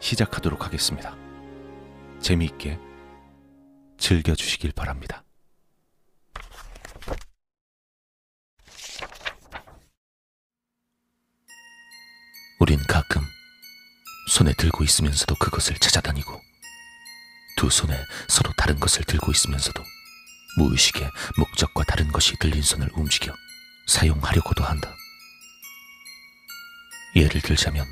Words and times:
시작하도록 0.00 0.64
하겠습니다. 0.64 1.14
재미있게 2.20 2.78
즐겨주시길 3.98 4.72
바랍니다. 4.72 5.24
우린 12.58 12.78
가끔 12.86 13.22
손에 14.28 14.52
들고 14.54 14.84
있으면서도 14.84 15.34
그것을 15.36 15.76
찾아다니고 15.76 16.40
두 17.56 17.70
손에 17.70 17.94
서로 18.28 18.52
다른 18.56 18.78
것을 18.80 19.04
들고 19.04 19.30
있으면서도 19.32 19.82
무의식의 20.58 21.08
목적과 21.38 21.84
다른 21.84 22.10
것이 22.12 22.36
들린 22.38 22.62
손을 22.62 22.88
움직여 22.94 23.34
사용하려고도 23.86 24.64
한다. 24.64 24.94
예를 27.16 27.40
들자면 27.40 27.86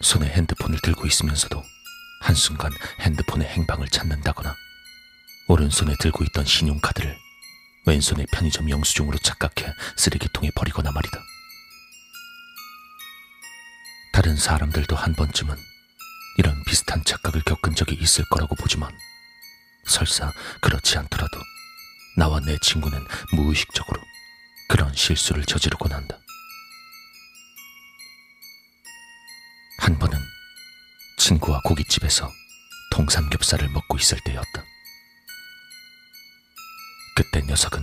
손에 0.00 0.28
핸드폰을 0.28 0.78
들고 0.82 1.06
있으면서도 1.06 1.64
한순간 2.20 2.72
핸드폰의 3.00 3.48
행방을 3.48 3.88
찾는다거나 3.88 4.54
오른손에 5.48 5.94
들고 5.98 6.24
있던 6.24 6.44
신용카드를 6.44 7.16
왼손의 7.86 8.26
편의점 8.32 8.68
영수증으로 8.70 9.18
착각해 9.18 9.72
쓰레기통에 9.96 10.50
버리거나 10.54 10.90
말이다. 10.90 11.18
다른 14.12 14.36
사람들도 14.36 14.94
한 14.94 15.14
번쯤은 15.14 15.56
이런 16.38 16.62
비슷한 16.64 17.02
착각을 17.04 17.42
겪은 17.42 17.74
적이 17.74 17.96
있을 17.96 18.24
거라고 18.30 18.54
보지만 18.56 18.92
설사 19.86 20.32
그렇지 20.60 20.98
않더라도 20.98 21.38
나와 22.16 22.40
내 22.40 22.56
친구는 22.58 23.04
무의식적으로 23.32 24.00
그런 24.68 24.92
실수를 24.92 25.44
저지르곤 25.44 25.92
한다. 25.92 26.18
한 29.88 29.98
번은 29.98 30.18
친구와 31.16 31.62
고깃집에서 31.62 32.30
통삼겹살을 32.90 33.70
먹고 33.70 33.96
있을 33.96 34.20
때였다. 34.22 34.62
그때 37.16 37.40
녀석은 37.40 37.82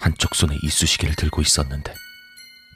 한쪽 0.00 0.34
손에 0.34 0.58
이쑤시개를 0.62 1.14
들고 1.14 1.40
있었는데 1.40 1.94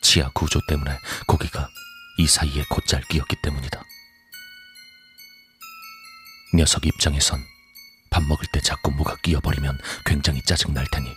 치아 0.00 0.30
구조 0.30 0.62
때문에 0.66 0.98
고기가 1.26 1.68
이 2.16 2.26
사이에 2.26 2.64
곧잘 2.70 3.02
끼었기 3.02 3.36
때문이다. 3.42 3.84
녀석 6.54 6.86
입장에선 6.86 7.44
밥 8.08 8.22
먹을 8.22 8.46
때 8.50 8.62
자꾸 8.62 8.92
뭐가 8.92 9.16
끼어버리면 9.16 9.78
굉장히 10.06 10.40
짜증날 10.40 10.86
테니 10.90 11.14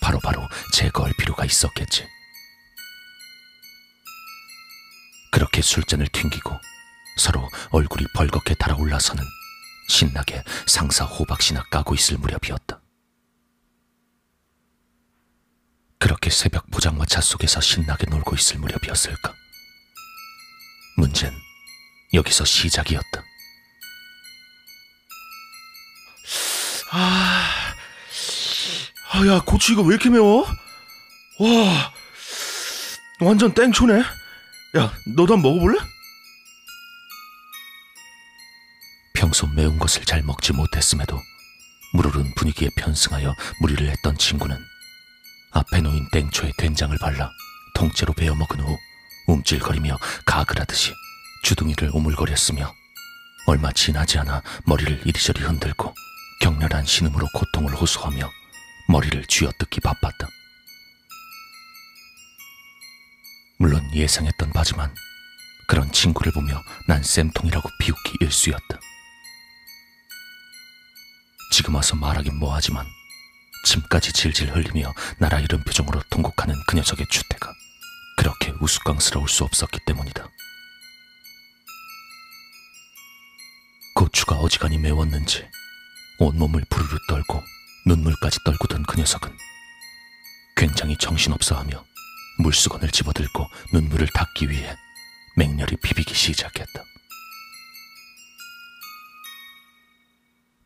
바로바로 0.00 0.48
제거할 0.72 1.12
필요가 1.18 1.44
있었겠지. 1.44 2.08
그렇게 5.60 5.62
술잔을 5.62 6.08
튕기고 6.08 6.58
서로 7.16 7.48
얼굴이 7.70 8.06
벌겋게 8.14 8.56
달아올라서는 8.58 9.22
신나게 9.88 10.42
상사 10.66 11.04
호박씨나 11.04 11.64
까고 11.70 11.94
있을 11.94 12.16
무렵이었다. 12.16 12.80
그렇게 15.98 16.30
새벽 16.30 16.70
포장마차 16.70 17.20
속에서 17.20 17.60
신나게 17.60 18.06
놀고 18.08 18.34
있을 18.36 18.58
무렵이었을까? 18.58 19.34
문제는 20.96 21.36
여기서 22.14 22.44
시작이었다. 22.46 23.22
아, 26.92 27.74
아, 29.12 29.26
야, 29.26 29.40
고추 29.44 29.72
이거 29.74 29.82
왜 29.82 29.94
이렇게 29.94 30.08
매워? 30.08 30.46
와, 31.38 31.92
완전 33.20 33.52
땡초네. 33.52 34.19
야, 34.76 34.92
너도 35.04 35.34
한번 35.34 35.52
먹어볼래? 35.52 35.78
평소 39.14 39.46
매운 39.48 39.78
것을 39.78 40.04
잘 40.04 40.22
먹지 40.22 40.52
못했음에도 40.52 41.20
물오른 41.94 42.32
분위기에 42.36 42.70
편승하여 42.76 43.34
무리를 43.60 43.88
했던 43.88 44.16
친구는 44.16 44.56
앞에 45.50 45.80
놓인 45.80 46.08
땡초에 46.12 46.52
된장을 46.56 46.96
발라 46.98 47.30
통째로 47.74 48.12
베어 48.12 48.34
먹은 48.34 48.60
후 48.60 48.78
움찔거리며 49.26 49.98
가글하듯이 50.24 50.92
주둥이를 51.42 51.90
오물거렸으며 51.92 52.72
얼마 53.46 53.72
지나지 53.72 54.18
않아 54.18 54.42
머리를 54.66 55.02
이리저리 55.04 55.42
흔들고 55.42 55.92
격렬한 56.42 56.84
신음으로 56.86 57.26
고통을 57.34 57.74
호소하며 57.74 58.30
머리를 58.88 59.24
쥐어뜯기 59.26 59.80
바빴다. 59.80 60.28
물론 63.60 63.86
예상했던 63.94 64.52
바지만 64.52 64.90
그런 65.68 65.92
친구를 65.92 66.32
보며 66.32 66.62
난 66.88 67.02
쌤통이라고 67.02 67.68
비웃기 67.78 68.14
일쑤였다. 68.20 68.80
지금 71.52 71.74
와서 71.74 71.94
말하긴 71.94 72.36
뭐하지만 72.36 72.86
침까지 73.66 74.14
질질 74.14 74.56
흘리며 74.56 74.94
나라 75.18 75.38
이런 75.40 75.62
표정으로 75.62 76.00
통곡하는 76.08 76.54
그 76.66 76.76
녀석의 76.76 77.06
추태가 77.10 77.52
그렇게 78.16 78.54
우스꽝스러울 78.62 79.28
수 79.28 79.44
없었기 79.44 79.80
때문이다. 79.84 80.26
고추가 83.94 84.36
어지간히 84.36 84.78
매웠는지 84.78 85.46
온몸을 86.18 86.64
부르르 86.70 86.96
떨고 87.10 87.42
눈물까지 87.84 88.38
떨구던 88.42 88.84
그 88.84 88.96
녀석은 88.96 89.36
굉장히 90.56 90.96
정신없어 90.96 91.58
하며 91.58 91.84
물수건을 92.40 92.90
집어들고 92.90 93.46
눈물을 93.72 94.08
닦기 94.14 94.50
위해 94.50 94.76
맹렬히 95.36 95.76
비비기 95.82 96.14
시작했다. 96.14 96.84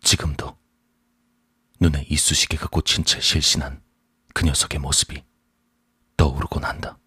지금도 0.02 0.56
눈에 1.80 2.06
이쑤시개가 2.08 2.68
꽂힌 2.68 3.04
채 3.04 3.20
실신한 3.20 3.82
그 4.32 4.44
녀석의 4.44 4.80
모습이 4.80 5.22
떠오르곤 6.16 6.64
한다. 6.64 6.98